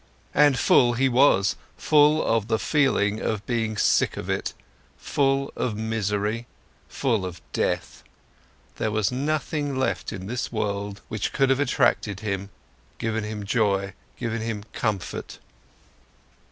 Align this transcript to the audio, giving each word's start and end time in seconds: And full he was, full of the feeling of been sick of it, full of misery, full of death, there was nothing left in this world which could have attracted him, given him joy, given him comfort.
And 0.33 0.57
full 0.57 0.93
he 0.93 1.07
was, 1.07 1.55
full 1.77 2.23
of 2.25 2.47
the 2.47 2.57
feeling 2.57 3.19
of 3.21 3.45
been 3.45 3.77
sick 3.77 4.17
of 4.17 4.31
it, 4.31 4.55
full 4.97 5.53
of 5.55 5.77
misery, 5.77 6.47
full 6.89 7.23
of 7.23 7.39
death, 7.53 8.03
there 8.77 8.89
was 8.89 9.11
nothing 9.11 9.77
left 9.77 10.11
in 10.11 10.25
this 10.25 10.51
world 10.51 11.01
which 11.07 11.31
could 11.31 11.51
have 11.51 11.59
attracted 11.59 12.21
him, 12.21 12.49
given 12.97 13.23
him 13.23 13.45
joy, 13.45 13.93
given 14.17 14.41
him 14.41 14.63
comfort. 14.73 15.37